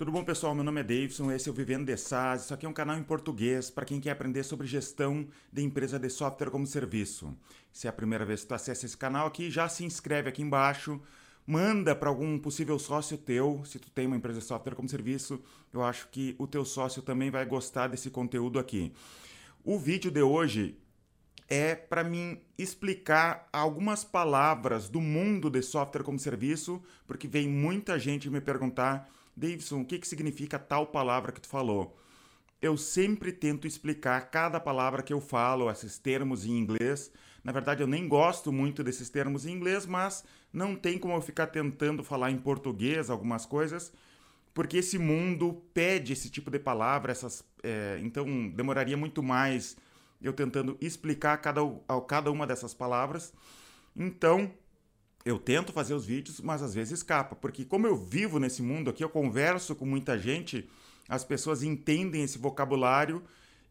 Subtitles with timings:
[0.00, 0.54] Tudo bom, pessoal?
[0.54, 2.44] Meu nome é Davidson, esse é o Vivendo de SaaS.
[2.44, 5.98] Isso aqui é um canal em português para quem quer aprender sobre gestão de empresa
[5.98, 7.36] de software como serviço.
[7.70, 10.40] Se é a primeira vez que tu acessa esse canal aqui, já se inscreve aqui
[10.40, 10.98] embaixo,
[11.46, 15.38] manda para algum possível sócio teu, se tu tem uma empresa de software como serviço,
[15.70, 18.94] eu acho que o teu sócio também vai gostar desse conteúdo aqui.
[19.62, 20.78] O vídeo de hoje
[21.46, 27.98] é para mim explicar algumas palavras do mundo de software como serviço, porque vem muita
[27.98, 31.96] gente me perguntar Davidson, o que, que significa tal palavra que tu falou?
[32.60, 37.10] Eu sempre tento explicar cada palavra que eu falo, esses termos em inglês.
[37.42, 41.22] Na verdade, eu nem gosto muito desses termos em inglês, mas não tem como eu
[41.22, 43.92] ficar tentando falar em português algumas coisas,
[44.52, 49.76] porque esse mundo pede esse tipo de palavra, essas, é, então demoraria muito mais
[50.20, 51.62] eu tentando explicar cada,
[52.06, 53.32] cada uma dessas palavras.
[53.96, 54.52] Então,
[55.24, 58.90] eu tento fazer os vídeos, mas às vezes escapa, porque como eu vivo nesse mundo
[58.90, 60.68] aqui, eu converso com muita gente,
[61.08, 63.22] as pessoas entendem esse vocabulário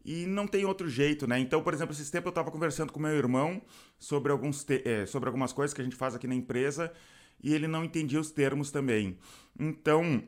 [0.04, 1.38] e não tem outro jeito, né?
[1.38, 3.60] Então, por exemplo, esses tempos eu estava conversando com meu irmão
[3.98, 6.92] sobre, alguns é, sobre algumas coisas que a gente faz aqui na empresa
[7.42, 9.18] e ele não entendia os termos também.
[9.58, 10.22] Então,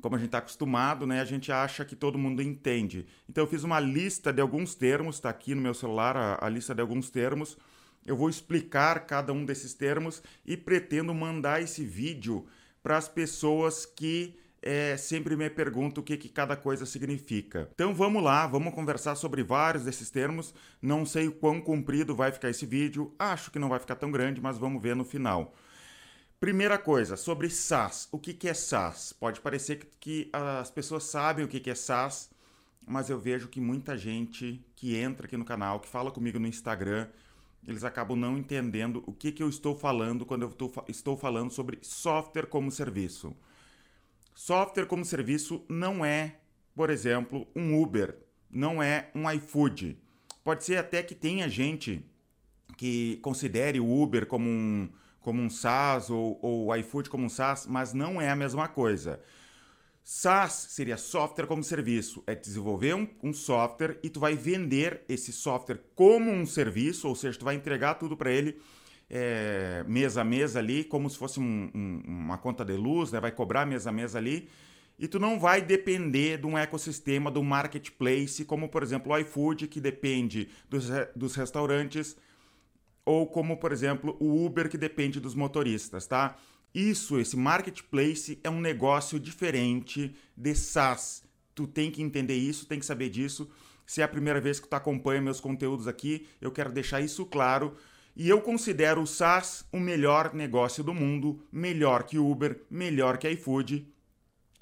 [0.00, 3.06] como a gente está acostumado, né, a gente acha que todo mundo entende.
[3.28, 6.48] Então, eu fiz uma lista de alguns termos, está aqui no meu celular a, a
[6.48, 7.58] lista de alguns termos
[8.06, 12.46] eu vou explicar cada um desses termos e pretendo mandar esse vídeo
[12.82, 17.68] para as pessoas que é, sempre me perguntam o que, que cada coisa significa.
[17.74, 20.54] Então vamos lá, vamos conversar sobre vários desses termos.
[20.80, 24.10] Não sei o quão comprido vai ficar esse vídeo, acho que não vai ficar tão
[24.10, 25.54] grande, mas vamos ver no final.
[26.40, 28.08] Primeira coisa, sobre SaaS.
[28.10, 29.12] O que, que é SaaS?
[29.12, 32.30] Pode parecer que, que as pessoas sabem o que, que é SaaS,
[32.86, 36.46] mas eu vejo que muita gente que entra aqui no canal, que fala comigo no
[36.46, 37.08] Instagram,
[37.66, 41.50] eles acabam não entendendo o que, que eu estou falando quando eu tô, estou falando
[41.50, 43.34] sobre software como serviço.
[44.34, 46.36] Software como serviço não é,
[46.74, 48.18] por exemplo, um Uber,
[48.50, 49.96] não é um iFood.
[50.42, 52.04] Pode ser até que tenha gente
[52.76, 57.28] que considere o Uber como um, como um SaaS ou, ou o iFood como um
[57.28, 59.20] SaaS, mas não é a mesma coisa.
[60.04, 65.32] SaaS seria software como serviço, é desenvolver um, um, software e tu vai vender esse
[65.32, 68.60] software como um serviço, ou seja, tu vai entregar tudo para ele
[69.08, 73.18] é, mês a mês ali, como se fosse um, um, uma conta de luz, né?
[73.18, 74.46] vai cobrar mês a mês ali,
[74.98, 79.68] e tu não vai depender de um ecossistema, do marketplace, como por exemplo o iFood,
[79.68, 82.14] que depende dos, dos restaurantes,
[83.06, 86.36] ou como por exemplo o Uber, que depende dos motoristas, tá?
[86.74, 91.22] Isso, esse marketplace é um negócio diferente de SaaS.
[91.54, 93.48] Tu tem que entender isso, tem que saber disso.
[93.86, 97.24] Se é a primeira vez que tu acompanha meus conteúdos aqui, eu quero deixar isso
[97.26, 97.76] claro.
[98.16, 103.30] E eu considero o SaaS o melhor negócio do mundo, melhor que Uber, melhor que
[103.30, 103.86] iFood.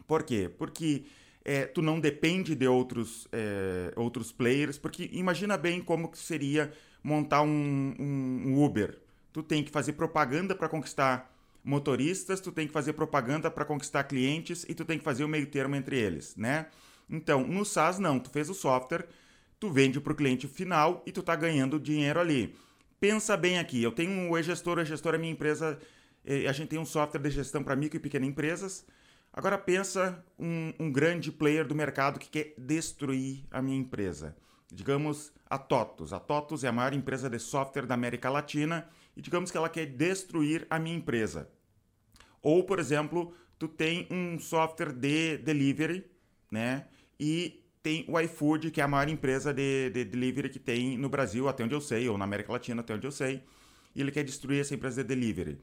[0.07, 0.51] Por quê?
[0.59, 1.05] Porque
[1.43, 6.73] é, tu não depende de outros, é, outros players, porque imagina bem como que seria
[7.03, 8.99] montar um, um, um Uber.
[9.33, 11.33] Tu tem que fazer propaganda para conquistar
[11.65, 15.29] motoristas, tu tem que fazer propaganda para conquistar clientes e tu tem que fazer o
[15.29, 16.67] meio termo entre eles, né?
[17.09, 19.07] Então, no SaaS não, tu fez o software,
[19.61, 22.57] tu vende para o cliente final e tu está ganhando dinheiro ali.
[22.99, 25.79] Pensa bem aqui, eu tenho um e-gestor, o e-gestor é minha empresa,
[26.25, 28.87] eh, a gente tem um software de gestão para micro e pequenas empresas.
[29.33, 34.37] Agora pensa um, um grande player do mercado que quer destruir a minha empresa.
[34.71, 36.13] Digamos a TOTUS.
[36.13, 39.69] A TOTUS é a maior empresa de software da América Latina e digamos que ela
[39.69, 41.49] quer destruir a minha empresa.
[42.43, 46.05] Ou, por exemplo, tu tem um software de delivery,
[46.51, 46.87] né?
[47.19, 51.09] E tem o iFood, que é a maior empresa de, de delivery que tem no
[51.09, 53.43] Brasil, até onde eu sei, ou na América Latina, até onde eu sei.
[53.95, 55.59] E ele quer destruir essa empresa de delivery.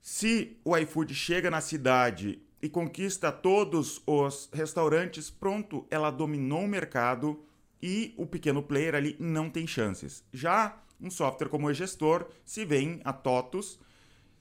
[0.00, 6.68] Se o iFood chega na cidade e conquista todos os restaurantes, pronto, ela dominou o
[6.68, 7.44] mercado
[7.82, 10.24] e o pequeno player ali não tem chances.
[10.32, 13.78] Já um software como o gestor, se vem a TOTUS,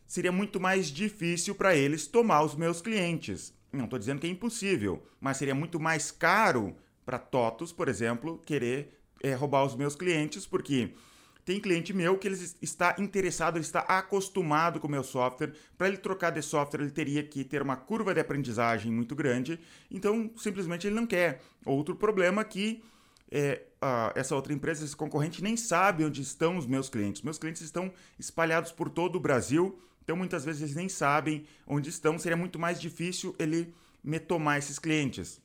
[0.06, 3.54] seria muito mais difícil para eles tomar os meus clientes.
[3.72, 8.40] Não estou dizendo que é impossível, mas seria muito mais caro para TOTUS, por exemplo,
[8.46, 10.94] querer é, roubar os meus clientes, porque
[11.46, 15.54] tem cliente meu que ele está interessado, ele está acostumado com o meu software.
[15.78, 19.60] Para ele trocar de software, ele teria que ter uma curva de aprendizagem muito grande.
[19.92, 21.42] Então, simplesmente ele não quer.
[21.66, 22.82] Outro problema é que
[23.34, 23.64] é,
[24.16, 27.24] essa outra empresa, esse concorrente, nem sabe onde estão os meus clientes.
[27.24, 31.90] Meus clientes estão espalhados por todo o Brasil, então muitas vezes eles nem sabem onde
[31.90, 32.18] estão.
[32.20, 35.42] Seria muito mais difícil ele me tomar esses clientes.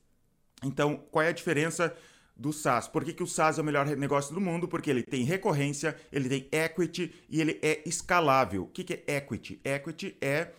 [0.62, 1.96] Então, qual é a diferença
[2.36, 2.86] do SaaS?
[2.86, 4.68] Por que, que o SaaS é o melhor negócio do mundo?
[4.68, 8.64] Porque ele tem recorrência, ele tem equity e ele é escalável.
[8.64, 9.60] O que, que é equity?
[9.64, 10.52] Equity é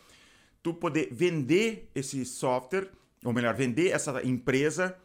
[0.64, 2.90] tu poder vender esse software
[3.24, 4.98] ou melhor, vender essa empresa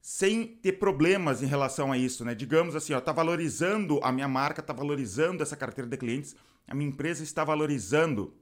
[0.00, 2.34] sem ter problemas em relação a isso, né?
[2.34, 6.34] Digamos assim, ó, tá valorizando a minha marca, tá valorizando essa carteira de clientes,
[6.66, 8.34] a minha empresa está valorizando.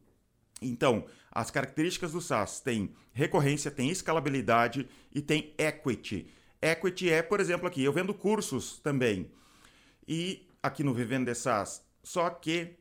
[0.61, 6.29] Então, as características do SaaS têm recorrência, tem escalabilidade e tem equity.
[6.61, 9.31] Equity é, por exemplo, aqui, eu vendo cursos também.
[10.07, 12.77] E aqui no Vivendo de SaaS, só que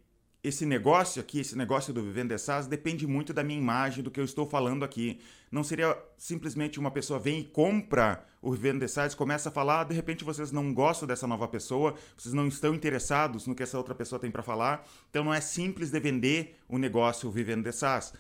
[0.48, 4.20] esse negócio aqui, esse negócio do Vivendo SaaS, depende muito da minha imagem, do que
[4.20, 5.20] eu estou falando aqui.
[5.52, 9.96] Não seria simplesmente uma pessoa vem e compra o Vivendo SaaS, começa a falar, de
[9.96, 13.96] repente vocês não gostam dessa nova pessoa, vocês não estão interessados no que essa outra
[13.96, 14.88] pessoa tem para falar.
[15.10, 18.14] Então não é simples de vender o negócio Vivendo SaaS,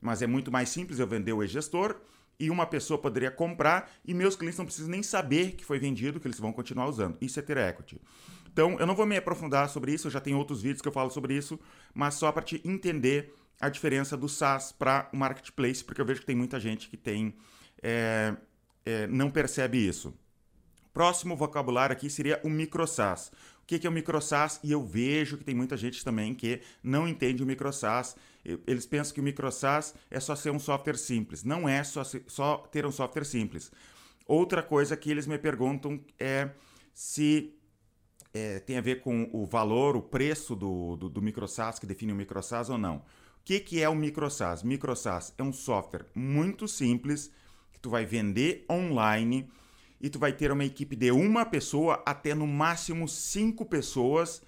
[0.00, 1.96] mas é muito mais simples eu vender o e-gestor
[2.38, 6.20] e uma pessoa poderia comprar e meus clientes não precisam nem saber que foi vendido,
[6.20, 7.16] que eles vão continuar usando.
[7.20, 8.00] Isso é ter equity.
[8.52, 11.10] Então, eu não vou me aprofundar sobre isso, já tenho outros vídeos que eu falo
[11.10, 11.58] sobre isso,
[11.94, 16.20] mas só para te entender a diferença do SaaS para o marketplace, porque eu vejo
[16.20, 17.34] que tem muita gente que tem
[17.82, 18.36] é,
[18.84, 20.14] é, não percebe isso.
[20.92, 23.32] Próximo vocabulário aqui seria o micro SaaS.
[23.62, 24.60] O que é o micro SaaS?
[24.62, 28.16] E eu vejo que tem muita gente também que não entende o micro SaaS.
[28.66, 31.42] Eles pensam que o micro SaaS é só ser um software simples.
[31.42, 33.72] Não é só, só ter um software simples.
[34.26, 36.50] Outra coisa que eles me perguntam é
[36.92, 37.54] se
[38.32, 42.12] é, tem a ver com o valor, o preço do, do, do microsas, que define
[42.12, 42.96] o microsas ou não.
[42.96, 43.02] O
[43.44, 44.62] que, que é o microsas?
[44.62, 47.30] Microsas é um software muito simples
[47.72, 49.50] que tu vai vender online
[50.00, 54.42] e tu vai ter uma equipe de uma pessoa até no máximo cinco pessoas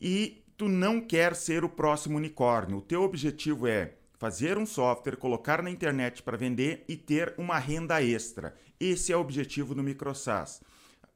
[0.00, 2.78] e tu não quer ser o próximo unicórnio.
[2.78, 7.58] O teu objetivo é fazer um software, colocar na internet para vender e ter uma
[7.58, 8.54] renda extra.
[8.78, 10.60] Esse é o objetivo do microsas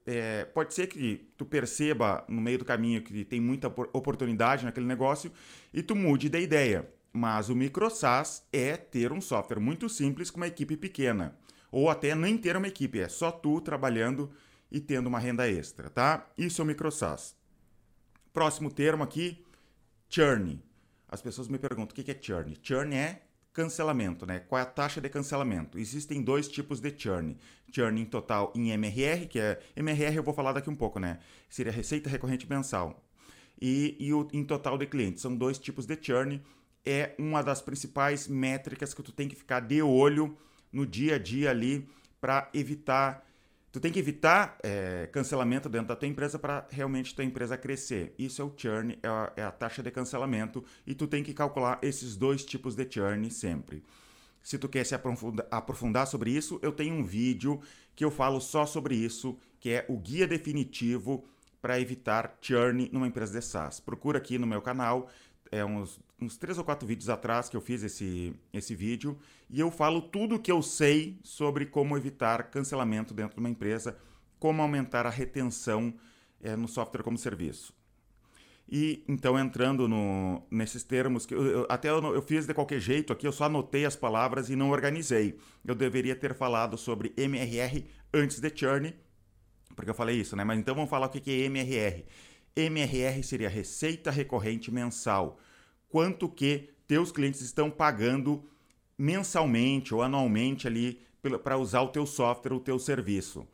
[0.09, 4.87] é, pode ser que tu perceba no meio do caminho que tem muita oportunidade naquele
[4.87, 5.31] negócio
[5.73, 6.89] e tu mude de ideia.
[7.13, 11.37] Mas o micro SaaS é ter um software muito simples com uma equipe pequena.
[11.71, 14.31] Ou até nem ter uma equipe, é só tu trabalhando
[14.73, 16.27] e tendo uma renda extra, tá?
[16.39, 17.37] Isso é o micro SaaS.
[18.33, 19.45] Próximo termo aqui,
[20.09, 20.63] churn.
[21.07, 22.57] As pessoas me perguntam o que é churn.
[22.63, 23.28] Churn é
[23.59, 24.39] cancelamento, né?
[24.39, 25.81] Qual é a taxa de cancelamento?
[25.81, 27.37] Existem dois tipos de churn.
[27.73, 31.19] Churn em total em MRR, que é MRR eu vou falar daqui um pouco, né?
[31.51, 33.05] Seria receita recorrente mensal.
[33.61, 35.23] E, e o em total de clientes.
[35.23, 36.41] São dois tipos de churn.
[36.87, 40.39] É uma das principais métricas que tu tem que ficar de olho
[40.73, 41.89] no dia a dia ali
[42.21, 43.27] para evitar
[43.79, 48.13] Tu tem que evitar é, cancelamento dentro da tua empresa para realmente tua empresa crescer.
[48.19, 51.33] Isso é o churn, é a, é a, taxa de cancelamento e tu tem que
[51.33, 53.85] calcular esses dois tipos de churn sempre.
[54.43, 57.61] Se tu quer se aprofundar, aprofundar sobre isso, eu tenho um vídeo
[57.95, 61.25] que eu falo só sobre isso, que é o guia definitivo
[61.63, 63.79] para evitar churn numa empresa de SaaS.
[63.79, 65.09] Procura aqui no meu canal
[65.53, 69.19] é, uns, uns três ou quatro vídeos atrás que eu fiz esse, esse vídeo
[69.49, 73.49] e eu falo tudo o que eu sei sobre como evitar cancelamento dentro de uma
[73.49, 73.97] empresa,
[74.39, 75.95] como aumentar a retenção
[76.43, 77.73] é, no software como serviço.
[78.71, 82.79] E então entrando no, nesses termos que eu, eu, até eu, eu, fiz de qualquer
[82.79, 85.39] jeito aqui, eu só anotei as palavras e não organizei.
[85.65, 88.95] Eu deveria ter falado sobre MRR antes de churn,
[89.75, 90.45] porque eu falei isso, né?
[90.45, 92.05] Mas então vamos falar o que é MRR.
[92.55, 95.39] MRR seria receita recorrente mensal.
[95.89, 98.45] Quanto que teus clientes estão pagando
[98.97, 101.01] mensalmente ou anualmente ali
[101.43, 103.47] para usar o teu software, o teu serviço.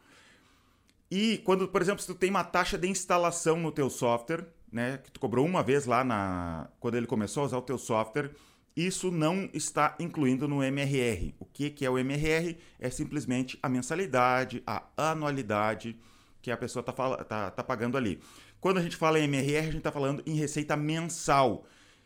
[1.11, 4.99] E quando, por exemplo, se tu tem uma taxa de instalação no teu software, né,
[4.99, 8.31] que tu cobrou uma vez lá na quando ele começou a usar o teu software,
[8.77, 11.35] isso não está incluindo no MRR.
[11.39, 12.57] O que, que é o MRR?
[12.81, 15.97] É simplesmente a mensalidade, a anualidade
[16.43, 18.21] que a pessoa está tá, tá pagando ali.
[18.61, 21.65] Quando a gente fala em MRR, a gente está falando em receita mensal.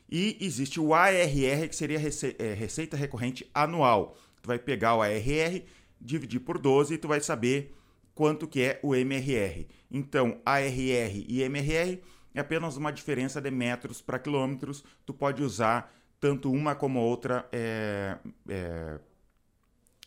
[0.08, 4.16] E existe o ARR, que seria rece é, receita recorrente anual.
[4.42, 5.62] Tu vai pegar o ARR,
[6.00, 7.74] dividir por 12 e tu vai saber
[8.14, 9.66] quanto que é o MRR.
[9.90, 12.00] Então, ARR e MRR
[12.34, 14.82] é apenas uma diferença de metros para quilômetros.
[15.04, 18.16] Tu pode usar tanto uma como outra é,
[18.48, 18.98] é,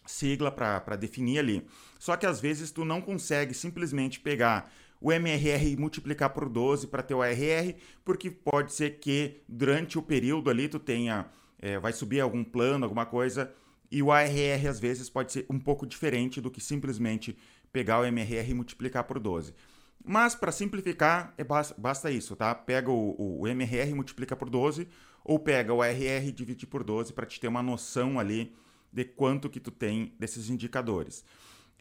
[0.05, 1.65] sigla para definir ali.
[1.99, 7.01] Só que às vezes tu não consegue simplesmente pegar o MRR multiplicar por 12 para
[7.01, 11.25] ter o ARR, porque pode ser que durante o período ali tu tenha,
[11.59, 13.51] é, vai subir algum plano, alguma coisa,
[13.91, 17.35] e o ARR às vezes pode ser um pouco diferente do que simplesmente
[17.73, 19.55] pegar o MRR e multiplicar por 12.
[20.03, 22.53] Mas para simplificar, é basta isso, tá?
[22.53, 24.87] Pega o, o, MRR e multiplica por 12,
[25.23, 28.53] ou pega o ARR e divide por 12 para te ter uma noção ali
[28.91, 31.23] de quanto que tu tem desses indicadores.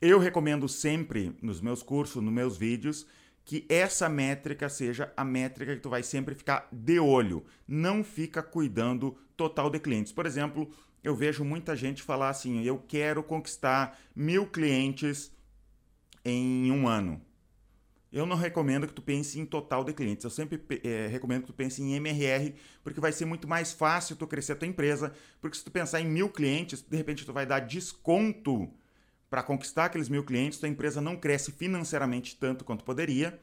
[0.00, 3.06] Eu recomendo sempre nos meus cursos, nos meus vídeos,
[3.44, 7.44] que essa métrica seja a métrica que tu vai sempre ficar de olho.
[7.68, 10.10] Não fica cuidando total de clientes.
[10.10, 10.70] Por exemplo,
[11.04, 15.30] eu vejo muita gente falar assim: eu quero conquistar mil clientes
[16.24, 17.20] em um ano.
[18.10, 20.24] Eu não recomendo que tu pense em total de clientes.
[20.24, 24.16] Eu sempre é, recomendo que tu pense em MRR, porque vai ser muito mais fácil
[24.16, 25.12] tu crescer a tua empresa.
[25.40, 28.72] Porque se tu pensar em mil clientes, de repente tu vai dar desconto
[29.30, 33.40] para conquistar aqueles mil clientes, tua empresa não cresce financeiramente tanto quanto poderia.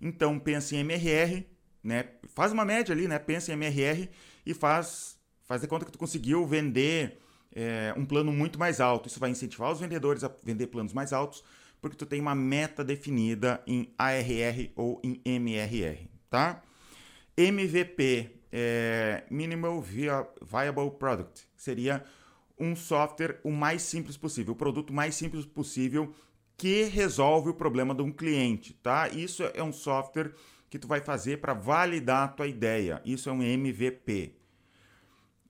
[0.00, 1.44] Então pense em MRR,
[1.82, 2.10] né?
[2.28, 3.18] Faz uma média ali, né?
[3.18, 4.08] Pensa em MRR
[4.44, 7.18] e faz, faz de conta que tu conseguiu vender
[7.54, 9.08] é, um plano muito mais alto.
[9.08, 11.42] Isso vai incentivar os vendedores a vender planos mais altos
[11.82, 16.62] porque tu tem uma meta definida em ARR ou em MRR, tá?
[17.36, 22.04] MVP, é, Minimal Viable Product, seria
[22.62, 26.14] um software o mais simples possível, o produto mais simples possível
[26.56, 29.08] que resolve o problema de um cliente, tá?
[29.08, 30.32] Isso é um software
[30.70, 33.02] que tu vai fazer para validar a tua ideia.
[33.04, 34.36] Isso é um MVP.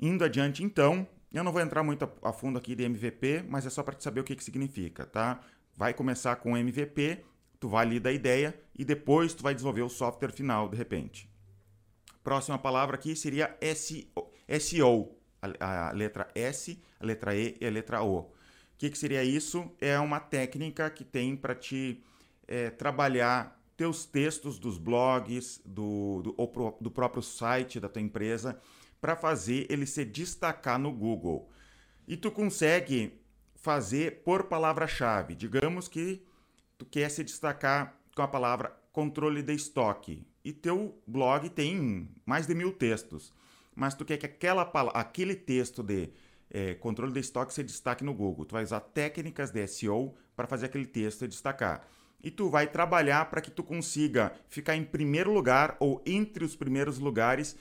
[0.01, 3.71] Indo adiante, então, eu não vou entrar muito a fundo aqui de MVP, mas é
[3.71, 5.41] só para te saber o que, que significa, tá?
[5.77, 7.25] vai começar com MVP,
[7.59, 11.31] tu valida a ideia e depois tu vai desenvolver o software final de repente.
[12.23, 13.57] Próxima palavra aqui seria
[14.61, 18.21] SEO, a, letra S, a letra E e a letra O.
[18.21, 18.33] O
[18.79, 19.71] que, que seria isso?
[19.81, 22.03] É uma técnica que tem para te
[22.47, 28.61] é, trabalhar teus textos dos blogs, do, do, do próprio site da tua empresa,
[29.01, 31.51] para fazer ele se destacar no Google.
[32.07, 33.21] E tu consegue
[33.57, 35.35] fazer por palavra-chave.
[35.35, 36.25] Digamos que
[36.77, 42.47] tu quer se destacar com a palavra controle de estoque e teu blog tem mais
[42.47, 43.33] de mil textos,
[43.75, 44.63] mas tu quer que aquela,
[44.95, 46.11] aquele texto de
[46.51, 48.45] é, controle de estoque se destaque no Google.
[48.45, 51.87] Tu vai usar técnicas de SEO para fazer aquele texto destacar.
[52.23, 56.55] E tu vai trabalhar para que tu consiga ficar em primeiro lugar ou entre os
[56.55, 57.57] primeiros lugares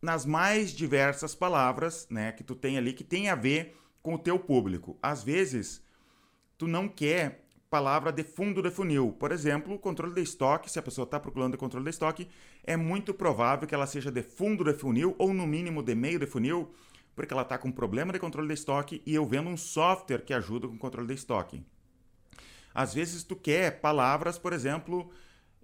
[0.00, 4.18] nas mais diversas palavras né, que tu tem ali que tem a ver com o
[4.18, 4.96] teu público.
[5.02, 5.82] Às vezes,
[6.56, 9.12] tu não quer palavra de fundo de funil.
[9.12, 12.28] Por exemplo, controle de estoque, se a pessoa está procurando controle de estoque,
[12.64, 16.18] é muito provável que ela seja de fundo de funil ou no mínimo de meio
[16.18, 16.72] de funil,
[17.14, 20.32] porque ela está com problema de controle de estoque e eu vendo um software que
[20.32, 21.62] ajuda com controle de estoque.
[22.74, 25.10] Às vezes tu quer palavras, por exemplo,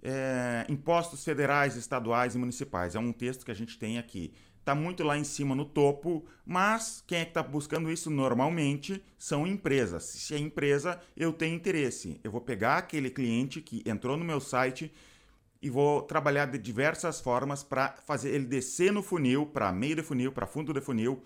[0.03, 2.93] é, impostos federais, estaduais e municipais.
[2.95, 4.33] É um texto que a gente tem aqui
[4.65, 9.01] está muito lá em cima no topo, mas quem é que está buscando isso normalmente
[9.15, 10.03] são empresas.
[10.05, 12.19] Se é empresa, eu tenho interesse.
[12.23, 14.91] Eu vou pegar aquele cliente que entrou no meu site
[15.61, 20.01] e vou trabalhar de diversas formas para fazer ele descer no funil, para meio de
[20.01, 21.23] funil, para fundo de funil.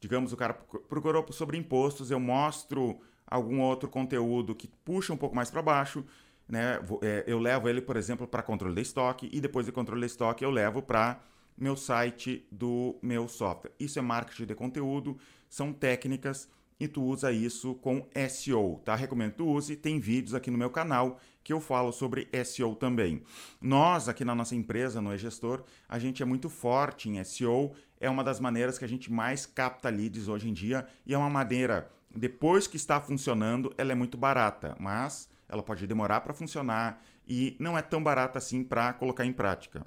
[0.00, 0.54] Digamos, o cara
[0.88, 6.04] procurou sobre impostos, eu mostro algum outro conteúdo que puxa um pouco mais para baixo.
[6.48, 6.80] Né?
[7.02, 10.06] É, eu levo ele, por exemplo, para controle de estoque e depois de controle de
[10.06, 11.20] estoque eu levo para
[11.56, 13.72] meu site do meu software.
[13.78, 15.18] Isso é marketing de conteúdo,
[15.48, 18.94] são técnicas e tu usa isso com SEO, tá?
[18.94, 22.74] Recomendo que tu use, tem vídeos aqui no meu canal que eu falo sobre SEO
[22.74, 23.22] também.
[23.60, 28.10] Nós aqui na nossa empresa, no E-Gestor, a gente é muito forte em SEO, é
[28.10, 31.30] uma das maneiras que a gente mais capta leads hoje em dia e é uma
[31.30, 37.02] maneira, depois que está funcionando, ela é muito barata, mas ela pode demorar para funcionar
[37.26, 39.86] e não é tão barata assim para colocar em prática.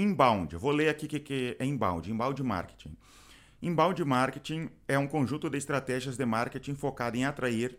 [0.00, 2.96] Inbound, vou ler aqui o que, que é inbound, inbound marketing.
[3.60, 7.78] Inbound marketing é um conjunto de estratégias de marketing focado em atrair,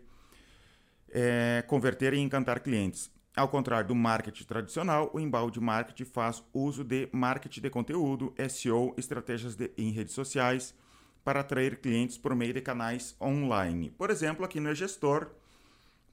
[1.10, 3.10] é, converter e encantar clientes.
[3.34, 8.94] Ao contrário do marketing tradicional, o inbound marketing faz uso de marketing de conteúdo, SEO,
[8.96, 10.72] estratégias de, em redes sociais
[11.24, 13.90] para atrair clientes por meio de canais online.
[13.90, 15.28] Por exemplo, aqui no gestor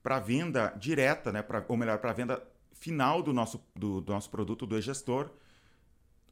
[0.02, 2.42] para venda direta, né, pra, ou melhor, para venda
[2.74, 5.30] final do nosso, do, do nosso produto do e-gestor,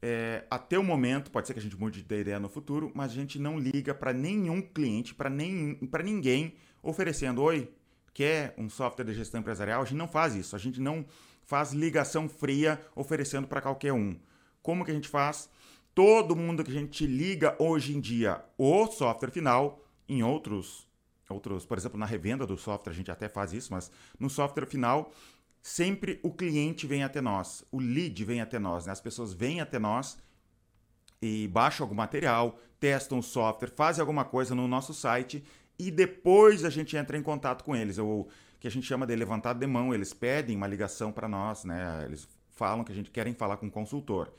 [0.01, 3.12] é, até o momento, pode ser que a gente mude de ideia no futuro, mas
[3.12, 7.72] a gente não liga para nenhum cliente, para ninguém oferecendo: Oi,
[8.13, 9.82] quer um software de gestão empresarial?
[9.82, 10.56] A gente não faz isso.
[10.56, 11.06] A gente não
[11.44, 14.20] faz ligação fria oferecendo para qualquer um.
[14.62, 15.50] Como que a gente faz?
[15.96, 20.88] Todo mundo que a gente liga hoje em dia, o software final, em outros,
[21.30, 24.68] outros, por exemplo, na revenda do software, a gente até faz isso, mas no software
[24.68, 25.12] final,
[25.67, 28.93] sempre o cliente vem até nós, o lead vem até nós, né?
[28.93, 30.17] as pessoas vêm até nós
[31.21, 35.43] e baixam algum material, testam o software, fazem alguma coisa no nosso site
[35.77, 38.29] e depois a gente entra em contato com eles, o
[38.62, 42.01] que a gente chama de levantado de mão, eles pedem uma ligação para nós, né?
[42.05, 44.31] eles falam que a gente querem falar com um consultor.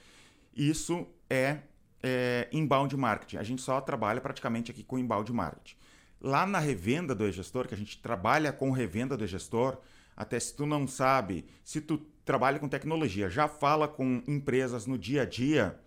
[0.57, 1.59] Isso é,
[2.03, 5.77] é inbound marketing, a gente só trabalha praticamente aqui com inbound marketing.
[6.23, 9.79] Lá na revenda do e-gestor, que a gente trabalha com revenda do e-gestor,
[10.19, 14.99] até se tu não sabe, se tu trabalha com tecnologia, já fala com empresas no
[14.99, 15.79] dia a dia,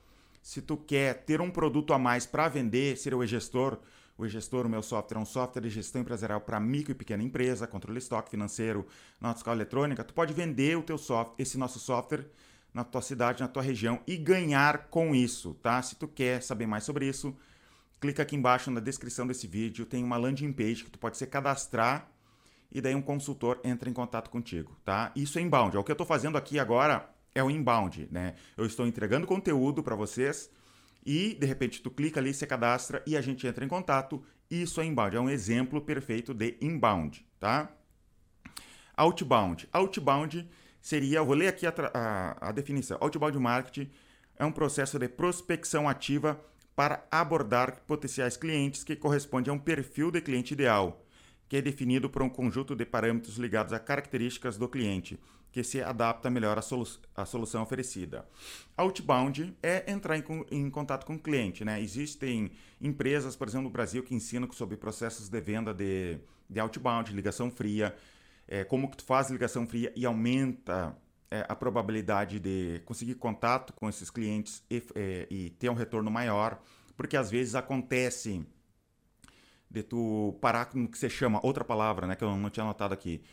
[0.41, 3.77] se tu quer ter um produto a mais para vender, ser o gestor,
[4.17, 7.23] O gestor, o meu software, é um software de gestão empresarial para micro e pequena
[7.23, 8.85] empresa, controle de estoque financeiro,
[9.19, 10.03] nota fiscal eletrônica.
[10.03, 12.27] Tu pode vender o teu software, esse nosso software
[12.71, 15.81] na tua cidade, na tua região e ganhar com isso, tá?
[15.81, 17.35] Se tu quer saber mais sobre isso,
[17.99, 21.25] clica aqui embaixo na descrição desse vídeo, tem uma landing page que tu pode se
[21.25, 22.10] cadastrar
[22.71, 25.11] e daí um consultor entra em contato contigo, tá?
[25.15, 25.75] Isso é inbound.
[25.75, 28.35] É o que eu estou fazendo aqui agora é o inbound, né?
[28.57, 30.49] Eu estou entregando conteúdo para vocês
[31.05, 34.23] e de repente tu clica ali, se cadastra e a gente entra em contato.
[34.49, 37.71] Isso é inbound, é um exemplo perfeito de inbound, tá?
[38.95, 39.67] Outbound.
[39.71, 40.47] Outbound
[40.81, 42.97] seria, eu vou ler aqui a, a, a definição.
[42.99, 43.89] Outbound marketing
[44.37, 46.39] é um processo de prospecção ativa
[46.75, 51.05] para abordar potenciais clientes que corresponde a um perfil de cliente ideal,
[51.51, 55.19] que é definido por um conjunto de parâmetros ligados a características do cliente,
[55.51, 58.25] que se adapta melhor à, solu à solução oferecida.
[58.77, 61.65] Outbound é entrar em, em, contato com o cliente.
[61.65, 61.81] Né?
[61.81, 67.11] Existem empresas, por exemplo, no Brasil, que ensinam sobre processos de venda de, de outbound,
[67.11, 67.93] ligação fria,
[68.47, 70.95] é, como que tu faz ligação fria e aumenta
[71.29, 76.09] é, a probabilidade de conseguir contato com esses clientes e, é, e ter um retorno
[76.09, 76.61] maior,
[76.95, 78.41] porque às vezes acontece
[79.71, 82.93] de tu parar no que você chama, outra palavra, né, que eu não tinha anotado
[82.93, 83.23] aqui,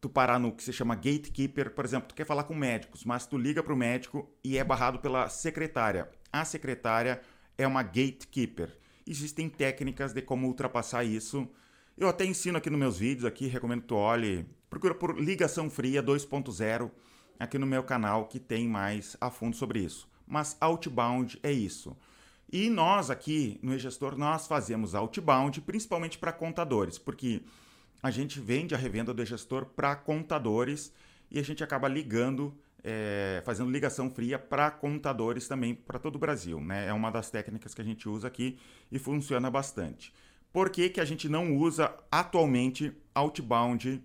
[0.00, 3.24] tu parar no que se chama gatekeeper, por exemplo, tu quer falar com médicos, mas
[3.26, 6.10] tu liga para o médico e é barrado pela secretária.
[6.32, 7.20] A secretária
[7.56, 8.76] é uma gatekeeper.
[9.06, 11.48] Existem técnicas de como ultrapassar isso.
[11.96, 15.70] Eu até ensino aqui nos meus vídeos, aqui recomendo que tu olhe, procura por ligação
[15.70, 16.90] fria 2.0
[17.38, 20.08] aqui no meu canal que tem mais a fundo sobre isso.
[20.26, 21.96] Mas outbound é isso.
[22.52, 27.42] E nós aqui no e-gestor nós fazemos outbound principalmente para contadores, porque
[28.02, 30.92] a gente vende a revenda do gestor para contadores
[31.30, 36.18] e a gente acaba ligando, é, fazendo ligação fria para contadores também para todo o
[36.18, 36.60] Brasil.
[36.60, 36.86] Né?
[36.86, 38.58] É uma das técnicas que a gente usa aqui
[38.92, 40.12] e funciona bastante.
[40.52, 44.02] Por que, que a gente não usa atualmente outbound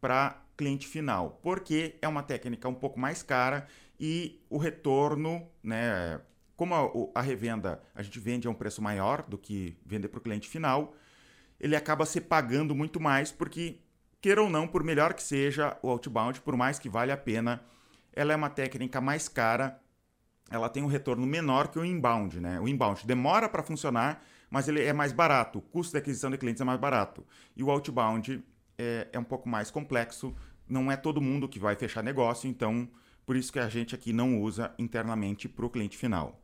[0.00, 1.40] para cliente final?
[1.42, 3.66] Porque é uma técnica um pouco mais cara
[3.98, 6.20] e o retorno, né?
[6.62, 10.18] Como a, a revenda a gente vende a um preço maior do que vender para
[10.18, 10.94] o cliente final,
[11.58, 13.80] ele acaba se pagando muito mais, porque,
[14.20, 17.64] queira ou não, por melhor que seja o outbound, por mais que vale a pena,
[18.12, 19.82] ela é uma técnica mais cara,
[20.52, 22.60] ela tem um retorno menor que o inbound, né?
[22.60, 26.38] O inbound demora para funcionar, mas ele é mais barato, o custo de aquisição de
[26.38, 27.26] clientes é mais barato.
[27.56, 28.40] E o outbound
[28.78, 30.32] é, é um pouco mais complexo,
[30.68, 32.88] não é todo mundo que vai fechar negócio, então
[33.26, 36.41] por isso que a gente aqui não usa internamente para o cliente final.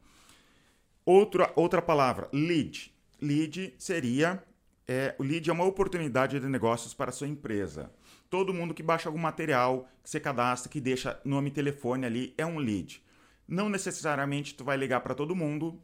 [1.11, 2.95] Outra, outra palavra, lead.
[3.19, 4.45] Lead seria
[4.87, 7.91] é, o lead é uma oportunidade de negócios para a sua empresa.
[8.29, 12.35] Todo mundo que baixa algum material, que você cadastra, que deixa nome e telefone ali,
[12.37, 13.03] é um lead.
[13.49, 15.81] Não necessariamente tu vai ligar para todo mundo,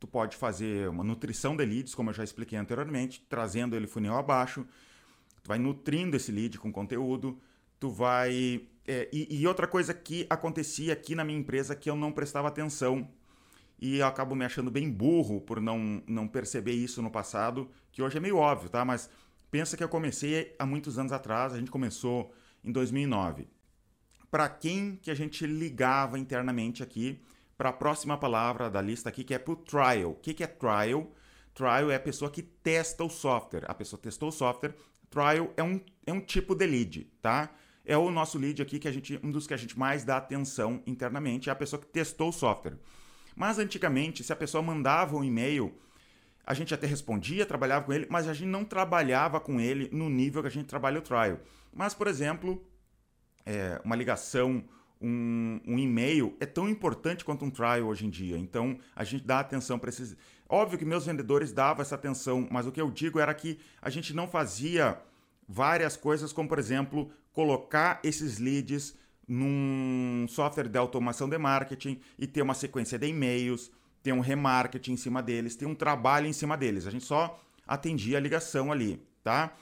[0.00, 4.16] tu pode fazer uma nutrição de leads, como eu já expliquei anteriormente, trazendo ele funil
[4.16, 4.66] abaixo,
[5.40, 7.40] tu vai nutrindo esse lead com conteúdo,
[7.78, 8.62] tu vai...
[8.88, 12.48] É, e, e outra coisa que acontecia aqui na minha empresa que eu não prestava
[12.48, 13.08] atenção,
[13.78, 18.02] e eu acabo me achando bem burro por não, não perceber isso no passado, que
[18.02, 18.84] hoje é meio óbvio, tá?
[18.84, 19.10] Mas
[19.50, 22.32] pensa que eu comecei há muitos anos atrás, a gente começou
[22.62, 23.46] em 2009.
[24.30, 27.20] Para quem que a gente ligava internamente aqui
[27.56, 30.10] para a próxima palavra da lista aqui, que é para o trial.
[30.10, 31.12] O que, que é trial?
[31.54, 33.64] Trial é a pessoa que testa o software.
[33.68, 34.74] A pessoa testou o software.
[35.08, 37.50] Trial é um, é um tipo de lead, tá?
[37.84, 40.16] É o nosso lead aqui que a gente, um dos que a gente mais dá
[40.16, 42.76] atenção internamente, é a pessoa que testou o software.
[43.34, 45.74] Mas antigamente, se a pessoa mandava um e-mail,
[46.46, 50.10] a gente até respondia, trabalhava com ele, mas a gente não trabalhava com ele no
[50.10, 51.40] nível que a gente trabalha o trial.
[51.72, 52.62] Mas, por exemplo,
[53.44, 54.62] é, uma ligação,
[55.00, 58.38] um, um, e-mail é tão importante quanto um trial hoje em dia.
[58.38, 60.16] Então, a gente dá atenção para esses.
[60.48, 63.90] Óbvio que meus vendedores davam essa atenção, mas o que eu digo era que a
[63.90, 64.98] gente não fazia
[65.48, 68.94] várias coisas, como, por exemplo, colocar esses leads
[69.26, 73.70] num software de automação de marketing e ter uma sequência de e-mails,
[74.02, 76.86] ter um remarketing em cima deles, ter um trabalho em cima deles.
[76.86, 79.56] A gente só atendia a ligação ali, tá?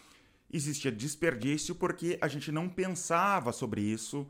[0.53, 4.27] Existia desperdício porque a gente não pensava sobre isso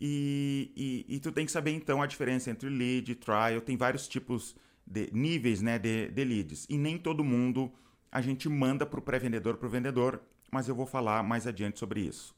[0.00, 4.08] e, e, e tu tem que saber então a diferença entre lead, trial, tem vários
[4.08, 4.54] tipos
[4.86, 7.72] de níveis né, de, de leads e nem todo mundo
[8.12, 11.78] a gente manda para o pré-vendedor para o vendedor, mas eu vou falar mais adiante
[11.78, 12.34] sobre isso.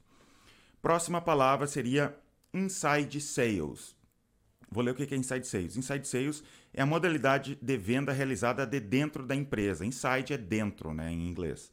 [0.81, 2.17] Próxima palavra seria
[2.57, 3.95] Inside Sales.
[4.71, 5.77] Vou ler o que é Inside Sales.
[5.77, 6.43] Inside Sales
[6.73, 9.85] é a modalidade de venda realizada de dentro da empresa.
[9.85, 11.71] Inside é dentro, né, em inglês.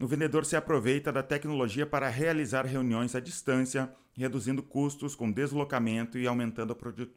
[0.00, 6.18] O vendedor se aproveita da tecnologia para realizar reuniões à distância, reduzindo custos com deslocamento
[6.18, 6.76] e aumentando a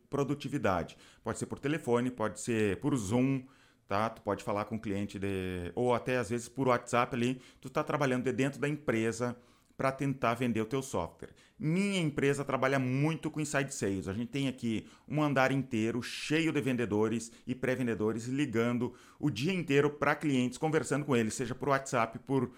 [0.09, 0.97] produtividade.
[1.23, 3.43] Pode ser por telefone, pode ser por Zoom,
[3.87, 4.09] tá?
[4.09, 7.69] Tu pode falar com o cliente de, ou até às vezes por WhatsApp ali, tu
[7.69, 9.35] está trabalhando de dentro da empresa
[9.77, 11.31] para tentar vender o teu software.
[11.65, 14.09] Minha empresa trabalha muito com inside sales.
[14.09, 19.53] A gente tem aqui um andar inteiro cheio de vendedores e pré-vendedores ligando o dia
[19.53, 22.51] inteiro para clientes, conversando com eles, seja por WhatsApp, por,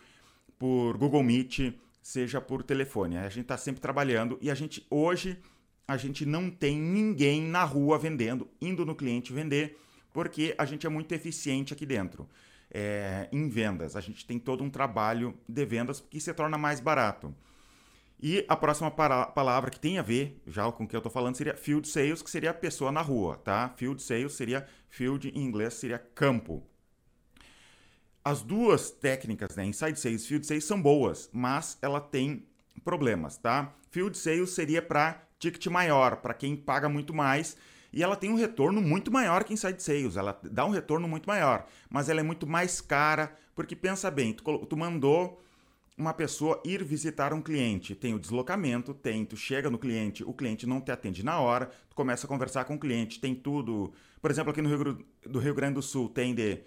[0.57, 3.17] por Google Meet, seja por telefone.
[3.17, 5.37] A gente está sempre trabalhando e a gente hoje
[5.87, 9.77] a gente não tem ninguém na rua vendendo, indo no cliente vender,
[10.11, 12.27] porque a gente é muito eficiente aqui dentro
[12.71, 13.95] é, em vendas.
[13.95, 17.31] A gente tem todo um trabalho de vendas que se torna mais barato.
[18.19, 21.35] E a próxima palavra que tem a ver já com o que eu estou falando
[21.35, 23.73] seria field sales, que seria a pessoa na rua, tá?
[23.75, 26.63] Field sales seria field em inglês seria campo.
[28.23, 32.47] As duas técnicas, né, inside sales e field sales são boas, mas ela tem
[32.83, 33.73] problemas, tá?
[33.91, 37.55] Field sales seria para ticket maior, para quem paga muito mais
[37.95, 41.27] e ela tem um retorno muito maior que Inside Sales, ela dá um retorno muito
[41.27, 45.41] maior, mas ela é muito mais cara, porque pensa bem, tu, tu mandou
[45.97, 50.33] uma pessoa ir visitar um cliente, tem o deslocamento, tem, tu chega no cliente, o
[50.33, 53.93] cliente não te atende na hora, tu começa a conversar com o cliente, tem tudo,
[54.21, 56.59] por exemplo, aqui no Rio, do Rio Grande do Sul tem de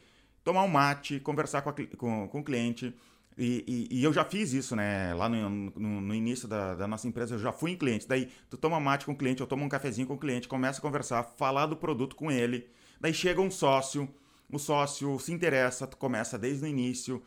[0.43, 2.95] tomar um mate, conversar com, a, com, com o cliente,
[3.37, 5.15] e, e, e, eu já fiz isso, né?
[5.15, 8.09] Lá no, no, no início da, da, nossa empresa, eu já fui em cliente.
[8.09, 10.81] Daí, tu toma mate com o cliente, eu tomo um cafezinho com o cliente, começa
[10.81, 12.69] a conversar, falar do produto com ele.
[13.01, 14.09] Daí chega um sócio,
[14.53, 17.23] o sócio se interessa, tu começa desde o início,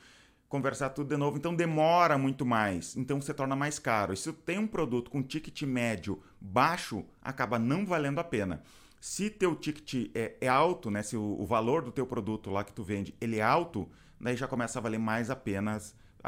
[0.51, 1.37] conversar tudo de novo.
[1.37, 2.97] Então, demora muito mais.
[2.97, 4.13] Então, você torna mais caro.
[4.13, 8.61] E se tem um produto com ticket médio baixo, acaba não valendo a pena.
[8.99, 11.01] Se teu ticket é, é alto, né?
[11.01, 14.35] Se o, o valor do teu produto lá que tu vende, ele é alto, daí
[14.35, 15.79] já começa a valer mais a pena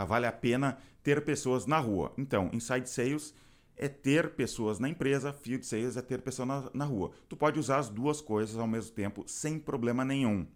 [0.08, 2.14] vale a pena ter pessoas na rua.
[2.18, 3.36] Então, inside sales
[3.76, 7.12] é ter pessoas na empresa, field sales é ter pessoas na, na rua.
[7.28, 10.48] Tu pode usar as duas coisas ao mesmo tempo sem problema nenhum.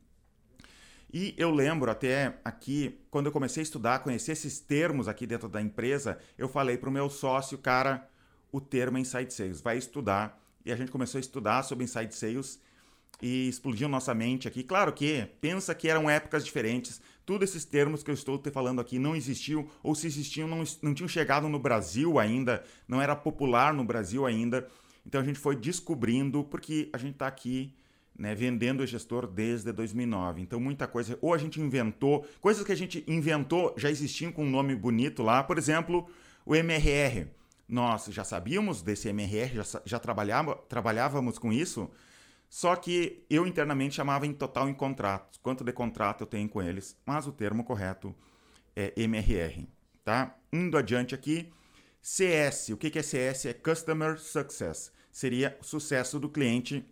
[1.12, 5.48] E eu lembro até aqui, quando eu comecei a estudar, conhecer esses termos aqui dentro
[5.48, 8.10] da empresa, eu falei para o meu sócio, cara,
[8.52, 10.42] o termo é inside sales, vai estudar.
[10.66, 12.60] E a gente começou a estudar sobre inside sales
[13.22, 14.64] e explodiu nossa mente aqui.
[14.64, 18.82] Claro que pensa que eram épocas diferentes, todos esses termos que eu estou te falando
[18.82, 23.16] aqui não existiam, ou se existiam, não, não tinham chegado no Brasil ainda, não era
[23.16, 24.68] popular no Brasil ainda.
[25.06, 27.74] Então a gente foi descobrindo, porque a gente está aqui
[28.18, 30.42] né, vendendo o gestor desde 2009.
[30.42, 34.44] Então muita coisa, ou a gente inventou, coisas que a gente inventou já existiam com
[34.44, 36.10] um nome bonito lá, por exemplo,
[36.46, 37.28] o MRR.
[37.68, 41.90] Nós já sabíamos desse MRR, já, já trabalhava, trabalhávamos com isso,
[42.50, 46.62] só que eu internamente chamava em total em contratos, quanto de contrato eu tenho com
[46.62, 48.16] eles, mas o termo correto
[48.74, 49.68] é MRR,
[50.04, 50.38] tá?
[50.52, 51.52] Indo adiante aqui,
[52.02, 53.48] CS, o que é CS?
[53.48, 56.86] É Customer Success, seria sucesso do cliente.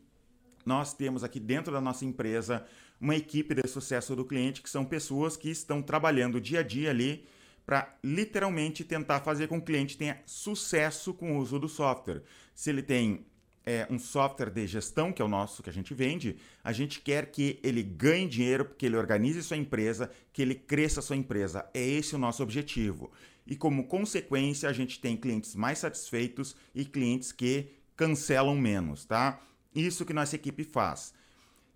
[0.66, 2.66] Nós temos aqui dentro da nossa empresa
[3.00, 6.90] uma equipe de sucesso do cliente, que são pessoas que estão trabalhando dia a dia
[6.90, 7.26] ali
[7.66, 12.22] para literalmente tentar fazer com que o cliente tenha sucesso com o uso do software.
[12.54, 13.26] Se ele tem
[13.66, 17.02] é, um software de gestão, que é o nosso que a gente vende, a gente
[17.02, 21.68] quer que ele ganhe dinheiro, que ele organize sua empresa, que ele cresça sua empresa.
[21.74, 23.12] É esse o nosso objetivo.
[23.48, 29.40] E como consequência, a gente tem clientes mais satisfeitos e clientes que cancelam menos, tá?
[29.76, 31.14] Isso que nossa equipe faz.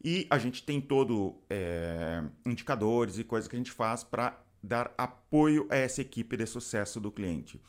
[0.03, 4.93] E a gente tem todo é, indicadores e coisas que a gente faz para dar
[4.97, 7.62] apoio a essa equipe de sucesso do cliente.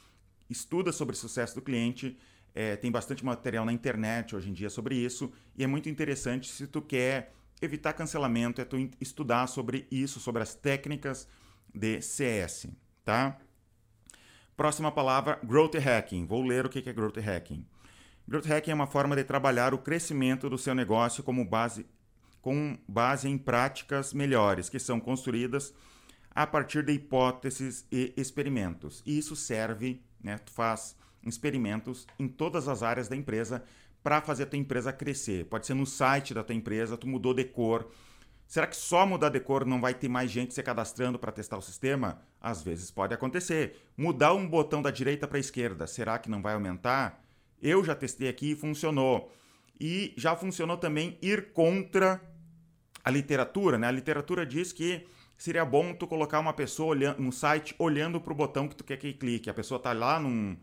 [0.49, 2.17] Estuda sobre sucesso do cliente
[2.55, 6.49] é, tem bastante material na internet hoje em dia sobre isso e é muito interessante
[6.49, 11.29] se tu quer evitar cancelamento, é tu estudar sobre isso, sobre as técnicas
[11.73, 12.69] de CS,
[13.05, 13.39] tá?
[14.57, 16.27] Próxima palavra, growth hacking.
[16.27, 17.65] Vou ler o que é growth hacking.
[18.31, 21.85] Growth hacking é uma forma de trabalhar o crescimento do seu negócio como base,
[22.41, 25.75] com base em práticas melhores, que são construídas
[26.31, 29.03] a partir de hipóteses e experimentos.
[29.05, 30.95] E isso serve, né, tu faz
[31.27, 33.65] experimentos em todas as áreas da empresa
[34.01, 35.47] para fazer a tua empresa crescer.
[35.47, 37.91] Pode ser no site da tua empresa, tu mudou de cor.
[38.47, 41.59] Será que só mudar de cor não vai ter mais gente se cadastrando para testar
[41.59, 42.23] o sistema?
[42.41, 43.83] Às vezes pode acontecer.
[43.97, 47.21] Mudar um botão da direita para a esquerda, será que não vai aumentar?
[47.63, 49.33] Eu já testei aqui e funcionou.
[49.79, 52.21] E já funcionou também ir contra
[53.05, 53.87] a literatura, né?
[53.87, 58.33] A literatura diz que seria bom tu colocar uma pessoa olhando, no site olhando para
[58.33, 59.49] o botão que tu quer que clique.
[59.49, 60.57] A pessoa está lá num,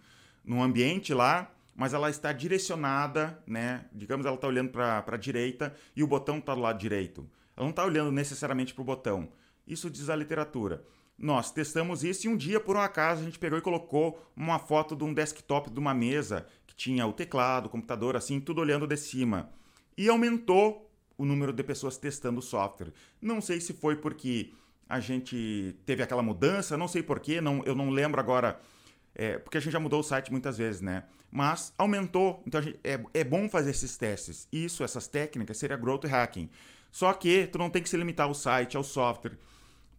[0.46, 3.86] num ambiente lá, mas ela está direcionada, né?
[3.92, 7.28] Digamos, ela está olhando para a direita e o botão está do lado direito.
[7.56, 9.30] Ela não está olhando necessariamente para o botão.
[9.68, 10.84] Isso diz a literatura.
[11.18, 14.60] Nós testamos isso e um dia, por um acaso, a gente pegou e colocou uma
[14.60, 16.46] foto de um desktop de uma mesa
[16.78, 19.50] tinha o teclado, o computador, assim, tudo olhando de cima.
[19.98, 22.94] E aumentou o número de pessoas testando o software.
[23.20, 24.54] Não sei se foi porque
[24.88, 28.60] a gente teve aquela mudança, não sei porquê, não, eu não lembro agora,
[29.16, 31.04] é, porque a gente já mudou o site muitas vezes, né?
[31.32, 34.48] Mas aumentou, então gente, é, é bom fazer esses testes.
[34.52, 36.50] Isso, essas técnicas, seria growth hacking.
[36.92, 39.38] Só que tu não tem que se limitar ao site, ao software.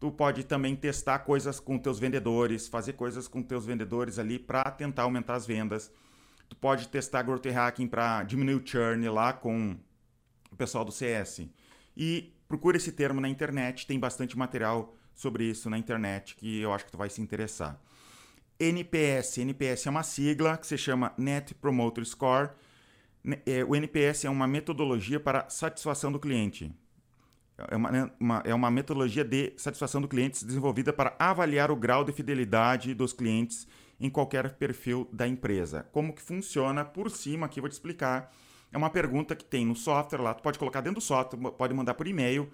[0.00, 4.70] Tu pode também testar coisas com teus vendedores, fazer coisas com teus vendedores ali para
[4.70, 5.90] tentar aumentar as vendas.
[6.60, 9.76] Pode testar growth hacking para diminuir o churn lá com
[10.50, 11.48] o pessoal do CS.
[11.96, 16.72] E procura esse termo na internet, tem bastante material sobre isso na internet que eu
[16.72, 17.80] acho que tu vai se interessar.
[18.58, 22.50] NPS, NPS é uma sigla que se chama Net Promoter Score.
[23.46, 26.72] É, o NPS é uma metodologia para satisfação do cliente.
[27.68, 31.76] É uma, né, uma, é uma metodologia de satisfação do cliente desenvolvida para avaliar o
[31.76, 33.66] grau de fidelidade dos clientes
[34.00, 35.86] em qualquer perfil da empresa.
[35.92, 38.32] Como que funciona por cima aqui, vou te explicar
[38.72, 41.74] é uma pergunta que tem no software lá, tu pode colocar dentro do software, pode
[41.74, 42.50] mandar por e-mail.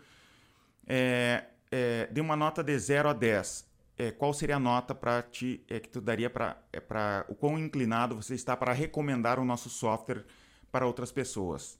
[0.86, 3.66] É, é, de uma nota de 0 a 10,
[3.98, 7.58] é, qual seria a nota para ti é, que tu daria para é, o quão
[7.58, 10.24] inclinado você está para recomendar o nosso software
[10.70, 11.78] para outras pessoas?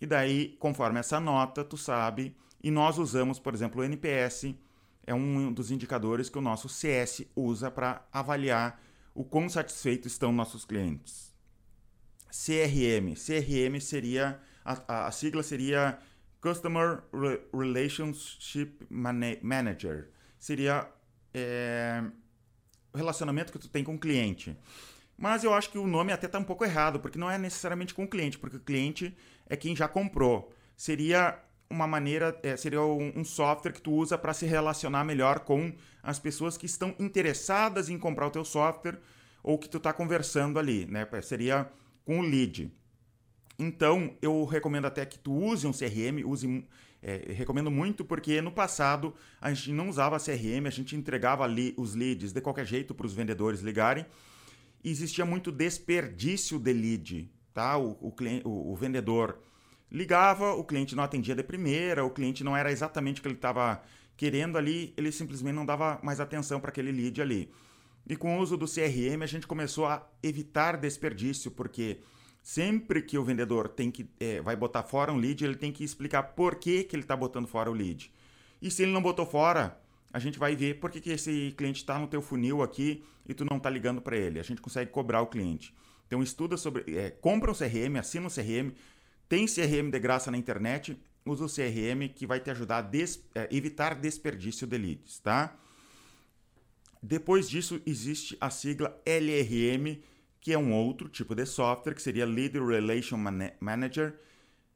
[0.00, 4.54] E daí, conforme essa nota, tu sabe, e nós usamos, por exemplo, o NPS,
[5.10, 8.80] é um dos indicadores que o nosso CS usa para avaliar
[9.12, 11.34] o quão satisfeitos estão nossos clientes.
[12.28, 13.14] CRM.
[13.16, 15.98] CRM seria, a, a sigla seria
[16.40, 17.02] Customer
[17.52, 20.10] Relationship Manager.
[20.38, 20.88] Seria
[21.34, 22.04] é,
[22.92, 24.56] o relacionamento que tu tem com o cliente.
[25.18, 27.92] Mas eu acho que o nome até está um pouco errado, porque não é necessariamente
[27.92, 29.14] com o cliente, porque o cliente
[29.46, 30.54] é quem já comprou.
[30.76, 31.36] Seria
[31.70, 35.72] uma maneira, é, seria um, um, software que tu usa para se relacionar melhor com
[36.02, 38.98] as pessoas que estão interessadas em comprar o teu software
[39.42, 41.06] ou que tu está conversando ali, né?
[41.22, 41.70] Seria
[42.04, 42.72] com o lead.
[43.56, 46.66] Então, eu recomendo até que tu use um CRM, use,
[47.02, 51.72] é, recomendo muito, porque no passado a gente não usava CRM, a gente entregava ali
[51.76, 54.04] os leads de qualquer jeito para os vendedores ligarem,
[54.82, 57.78] e existia muito desperdício de lead, tá?
[57.78, 59.38] O, o, cliente, o, o vendedor
[59.90, 63.34] ligava, o cliente não atendia de primeira, o cliente não era exatamente o que ele
[63.34, 63.82] estava
[64.16, 67.50] querendo ali, ele simplesmente não dava mais atenção para aquele lead ali.
[68.06, 71.98] E com o uso do CRM, a gente começou a evitar desperdício, porque
[72.42, 75.84] sempre que o vendedor tem que é, vai botar fora um lead, ele tem que
[75.84, 78.12] explicar por que, que ele está botando fora o lead.
[78.60, 79.80] E se ele não botou fora,
[80.12, 83.32] a gente vai ver por que, que esse cliente está no teu funil aqui e
[83.32, 84.40] tu não está ligando para ele.
[84.40, 85.74] A gente consegue cobrar o cliente.
[86.06, 88.72] Então estuda sobre, é, compra um CRM, assina um CRM,
[89.30, 93.22] tem CRM de graça na internet, usa o CRM que vai te ajudar a des,
[93.32, 95.56] é, evitar desperdício de leads, tá?
[97.00, 100.02] Depois disso, existe a sigla LRM,
[100.40, 103.16] que é um outro tipo de software, que seria Lead Relation
[103.60, 104.18] Manager,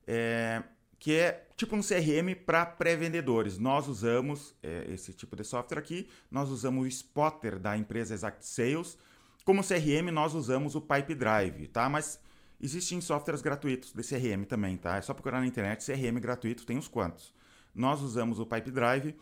[0.06, 0.62] é,
[1.00, 3.58] que é tipo um CRM para pré-vendedores.
[3.58, 8.46] Nós usamos é, esse tipo de software aqui, nós usamos o Spotter da empresa Exact
[8.46, 8.96] Sales.
[9.44, 11.88] Como CRM, nós usamos o Pipe Drive, tá?
[11.88, 12.20] Mas
[12.60, 14.96] existem softwares gratuitos de CRM também, tá?
[14.96, 17.32] É só procurar na internet, CRM gratuito, tem uns quantos.
[17.74, 19.14] Nós usamos o Pipe Drive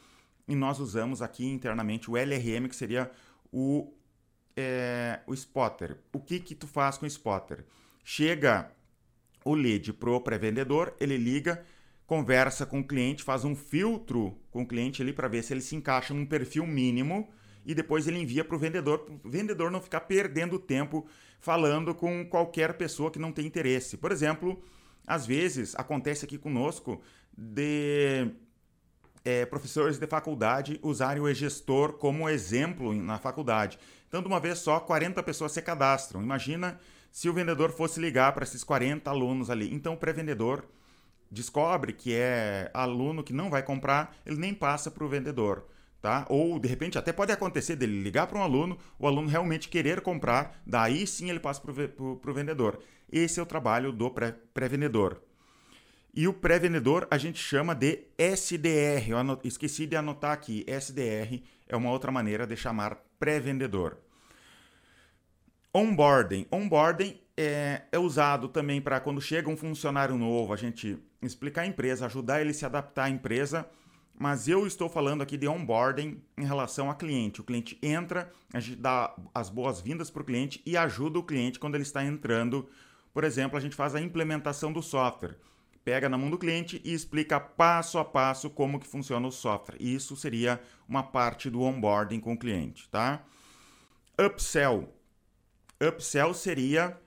[0.46, 3.10] e nós usamos aqui internamente o LRM, que seria
[3.50, 3.92] o,
[4.56, 5.98] é, o spotter.
[6.12, 7.64] O que que tu faz com o spotter?
[8.04, 8.70] Chega
[9.44, 11.64] o lead pro pré-vendedor, ele liga,
[12.06, 15.60] conversa com o cliente, faz um filtro com o cliente ali para ver se ele
[15.60, 17.28] se encaixa num perfil mínimo
[17.64, 21.06] e depois ele envia para o vendedor, para o vendedor não ficar perdendo tempo
[21.40, 23.96] falando com qualquer pessoa que não tem interesse.
[23.96, 24.62] Por exemplo,
[25.06, 27.00] às vezes acontece aqui conosco
[27.36, 28.30] de
[29.24, 33.78] é, professores de faculdade usarem o e-gestor como exemplo na faculdade.
[34.08, 36.22] Então, de uma vez só, 40 pessoas se cadastram.
[36.22, 36.78] Imagina
[37.10, 39.72] se o vendedor fosse ligar para esses 40 alunos ali.
[39.72, 40.64] Então, o pré-vendedor
[41.30, 45.66] descobre que é aluno que não vai comprar, ele nem passa para o vendedor.
[46.02, 46.26] Tá?
[46.28, 50.00] Ou, de repente, até pode acontecer dele ligar para um aluno, o aluno realmente querer
[50.00, 52.82] comprar, daí sim ele passa para o vendedor.
[53.10, 55.22] Esse é o trabalho do pré-vendedor.
[56.12, 59.10] E o pré-vendedor a gente chama de SDR.
[59.10, 59.46] Eu anot...
[59.46, 60.66] esqueci de anotar aqui.
[60.66, 63.96] SDR é uma outra maneira de chamar pré-vendedor.
[65.72, 66.46] Onboarding.
[66.50, 71.66] Onboarding é, é usado também para quando chega um funcionário novo, a gente explicar a
[71.66, 73.66] empresa, ajudar ele a se adaptar à empresa.
[74.18, 77.40] Mas eu estou falando aqui de onboarding em relação a cliente.
[77.40, 81.58] O cliente entra, a gente dá as boas-vindas para o cliente e ajuda o cliente
[81.58, 82.68] quando ele está entrando.
[83.12, 85.36] Por exemplo, a gente faz a implementação do software
[85.84, 89.76] pega na mão do cliente e explica passo a passo como que funciona o software.
[89.80, 93.24] Isso seria uma parte do onboarding com o cliente, tá?
[94.18, 94.92] Upsell.
[95.80, 96.98] Upsell seria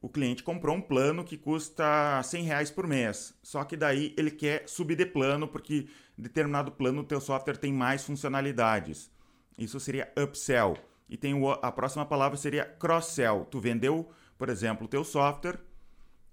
[0.00, 3.34] o cliente comprou um plano que custa 100 reais por mês.
[3.42, 7.72] Só que daí ele quer subir de plano porque determinado plano o teu software tem
[7.72, 9.10] mais funcionalidades.
[9.58, 10.76] Isso seria upsell.
[11.08, 13.46] E tem o, a próxima palavra seria cross-sell.
[13.50, 14.08] Tu vendeu,
[14.38, 15.58] por exemplo, o teu software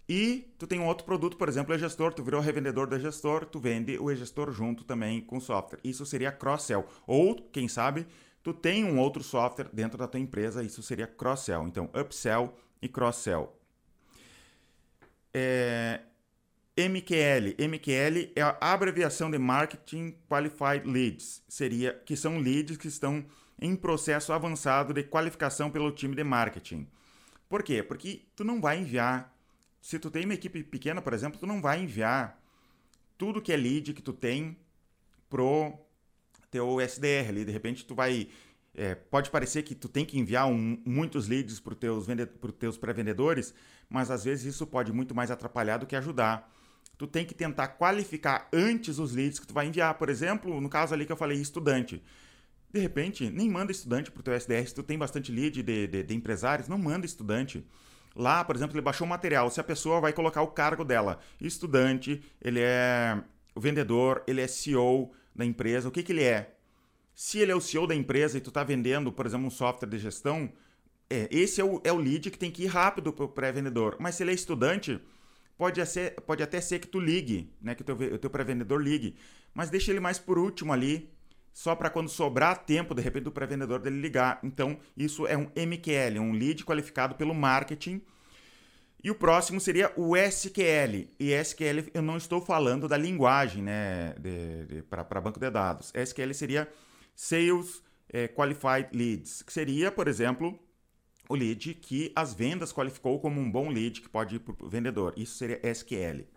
[0.07, 3.45] e tu tem um outro produto, por exemplo, o gestor, tu virou revendedor da gestor,
[3.45, 5.79] tu vende o gestor junto também com o software.
[5.83, 6.85] Isso seria cross-sell.
[7.05, 8.07] Ou, quem sabe,
[8.41, 11.67] tu tem um outro software dentro da tua empresa, isso seria cross-sell.
[11.67, 13.55] Então, upsell e cross-sell.
[15.33, 16.01] É,
[16.77, 17.55] MQL.
[17.57, 23.25] MQL é a abreviação de Marketing Qualified Leads, seria que são leads que estão
[23.59, 26.87] em processo avançado de qualificação pelo time de marketing.
[27.49, 27.81] Por quê?
[27.81, 29.35] Porque tu não vai enviar,
[29.81, 32.39] se tu tem uma equipe pequena, por exemplo, tu não vai enviar
[33.17, 34.57] tudo que é lead que tu tem
[35.29, 35.73] pro
[36.51, 37.45] teu SDR ali.
[37.45, 38.29] De repente tu vai
[38.77, 42.05] é, pode parecer que tu tem que enviar um, muitos leads para os teus,
[42.59, 43.53] teus pré-vendedores,
[43.89, 46.53] mas às vezes isso pode muito mais atrapalhar do que ajudar.
[46.95, 49.95] Tu tem que tentar qualificar antes os leads que tu vai enviar.
[49.95, 52.03] Por exemplo, no caso ali que eu falei, estudante.
[52.71, 54.67] De repente, nem manda estudante para o teu SDR.
[54.67, 57.65] Se tu tem bastante lead de, de, de empresários, não manda estudante.
[58.15, 59.49] Lá, por exemplo, ele baixou o material.
[59.49, 63.21] Se a pessoa vai colocar o cargo dela, estudante, ele é
[63.55, 66.56] vendedor, ele é CEO da empresa, o que, que ele é?
[67.19, 69.89] Se ele é o CEO da empresa e tu está vendendo, por exemplo, um software
[69.89, 70.53] de gestão,
[71.09, 73.95] é, esse é o, é o lead que tem que ir rápido para o pré-vendedor.
[73.99, 75.01] Mas se ele é estudante,
[75.57, 78.79] pode, ser, pode até ser que tu ligue, né, que o teu, o teu pré-vendedor
[78.79, 79.15] ligue.
[79.51, 81.09] Mas deixa ele mais por último ali,
[81.51, 84.39] só para quando sobrar tempo, de repente, do pré-vendedor dele ligar.
[84.43, 87.99] Então, isso é um MQL, um lead qualificado pelo marketing.
[89.03, 91.09] E o próximo seria o SQL.
[91.19, 94.13] E SQL, eu não estou falando da linguagem né,
[94.87, 95.91] para banco de dados.
[95.95, 96.67] SQL seria
[97.17, 100.57] Sales é, Qualified Leads, que seria, por exemplo,
[101.27, 104.69] o lead que as vendas qualificou como um bom lead que pode ir para o
[104.69, 105.15] vendedor.
[105.17, 106.27] Isso seria SQL.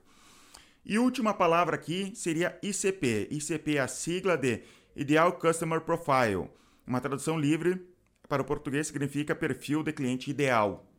[0.83, 3.29] E última palavra aqui seria ICP.
[3.31, 4.63] ICP é a sigla de
[4.97, 6.49] Ideal Customer Profile.
[6.87, 7.87] Uma tradução livre
[8.27, 10.91] para o português significa perfil de cliente ideal.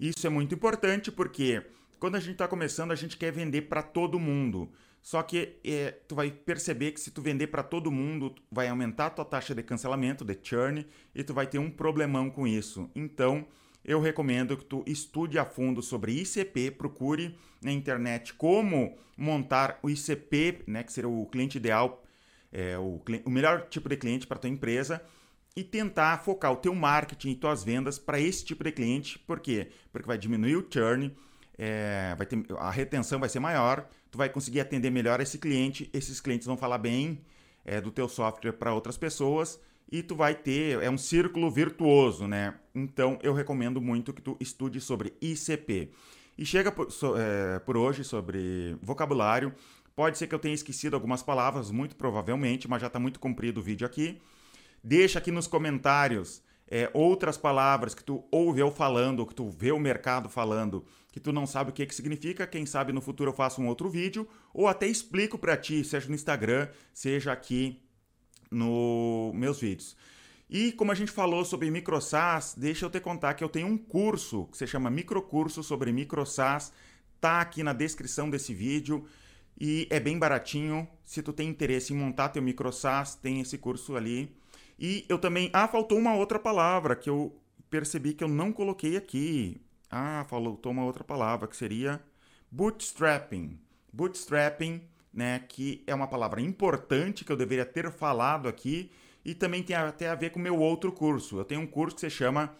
[0.00, 1.64] Isso é muito importante porque
[2.00, 4.68] quando a gente está começando, a gente quer vender para todo mundo.
[5.02, 9.06] Só que é, tu vai perceber que se tu vender para todo mundo, vai aumentar
[9.06, 12.90] a tua taxa de cancelamento, de churn, e tu vai ter um problemão com isso.
[12.94, 13.46] Então,
[13.84, 19.88] eu recomendo que tu estude a fundo sobre ICP, procure na internet como montar o
[19.88, 22.04] ICP, né, que seria o cliente ideal,
[22.52, 25.02] é, o, o melhor tipo de cliente para tua empresa,
[25.56, 29.18] e tentar focar o teu marketing e tuas vendas para esse tipo de cliente.
[29.18, 29.70] Por quê?
[29.90, 31.12] Porque vai diminuir o churn,
[31.56, 35.90] é, vai ter, a retenção vai ser maior, tu vai conseguir atender melhor esse cliente,
[35.92, 37.20] esses clientes vão falar bem
[37.64, 42.26] é, do teu software para outras pessoas e tu vai ter, é um círculo virtuoso,
[42.26, 42.54] né?
[42.74, 45.90] Então eu recomendo muito que tu estude sobre ICP.
[46.36, 49.52] E chega por, so, é, por hoje sobre vocabulário.
[49.96, 53.58] Pode ser que eu tenha esquecido algumas palavras, muito provavelmente, mas já está muito comprido
[53.58, 54.20] o vídeo aqui.
[54.84, 56.40] Deixa aqui nos comentários
[56.70, 60.84] é, outras palavras que tu ouve eu falando, ou que tu vê o mercado falando,
[61.10, 63.66] que tu não sabe o que, que significa, quem sabe no futuro eu faço um
[63.66, 67.82] outro vídeo, ou até explico para ti, seja no Instagram, seja aqui
[68.50, 69.96] no meus vídeos.
[70.50, 73.76] E como a gente falou sobre microsas, deixa eu te contar que eu tenho um
[73.76, 76.72] curso que se chama Microcurso sobre microsas,
[77.20, 79.06] tá aqui na descrição desse vídeo
[79.60, 80.88] e é bem baratinho.
[81.04, 84.34] Se tu tem interesse em montar teu microsas, tem esse curso ali
[84.78, 85.50] e eu também.
[85.52, 87.34] Ah, faltou uma outra palavra que eu
[87.68, 89.60] percebi que eu não coloquei aqui.
[89.90, 92.00] Ah, faltou uma outra palavra que seria
[92.50, 93.58] bootstrapping.
[93.92, 98.90] Bootstrapping, né, que é uma palavra importante que eu deveria ter falado aqui
[99.24, 101.38] e também tem até a ver com o meu outro curso.
[101.38, 102.54] Eu tenho um curso que se chama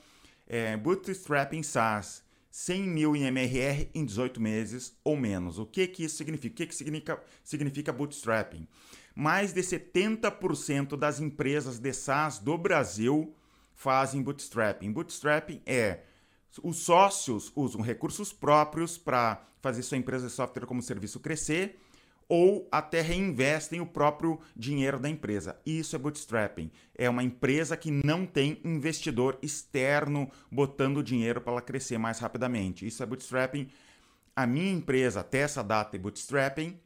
[0.46, 2.26] é, Bootstrapping SaaS.
[2.50, 5.58] 100 mil em MRR em 18 meses ou menos.
[5.58, 6.54] O que, que isso significa?
[6.54, 8.66] O que, que significa, significa bootstrapping?
[9.18, 13.34] Mais de 70% das empresas de SaaS do Brasil
[13.74, 14.92] fazem bootstrapping.
[14.92, 16.04] Bootstrapping é
[16.62, 21.80] os sócios usam recursos próprios para fazer sua empresa de software como serviço crescer
[22.28, 25.60] ou até reinvestem o próprio dinheiro da empresa.
[25.66, 26.70] Isso é bootstrapping.
[26.94, 32.86] É uma empresa que não tem investidor externo botando dinheiro para ela crescer mais rapidamente.
[32.86, 33.68] Isso é bootstrapping.
[34.36, 36.78] A minha empresa até essa data é bootstrapping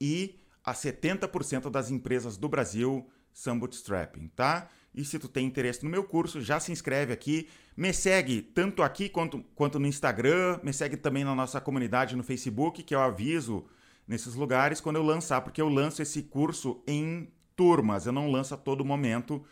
[0.00, 4.68] e a 70% das empresas do Brasil são bootstrapping, tá?
[4.94, 7.48] E se tu tem interesse no meu curso, já se inscreve aqui.
[7.76, 12.22] Me segue tanto aqui quanto, quanto no Instagram, me segue também na nossa comunidade no
[12.22, 13.66] Facebook, que eu aviso
[14.06, 18.54] nesses lugares quando eu lançar, porque eu lanço esse curso em turmas, eu não lanço
[18.54, 19.44] a todo momento.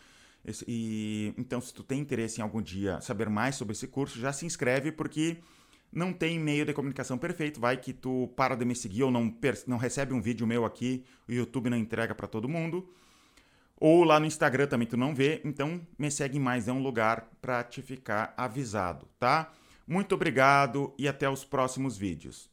[0.45, 4.21] Esse, e, então, se tu tem interesse em algum dia saber mais sobre esse curso,
[4.21, 5.39] já se inscreve, porque
[5.93, 7.61] não tem meio de comunicação perfeito.
[7.61, 9.35] Vai que tu para de me seguir ou não,
[9.67, 12.89] não recebe um vídeo meu aqui, o YouTube não entrega para todo mundo.
[13.77, 17.29] Ou lá no Instagram também tu não vê, então me segue mais, é um lugar
[17.41, 19.53] para te ficar avisado, tá?
[19.87, 22.52] Muito obrigado e até os próximos vídeos.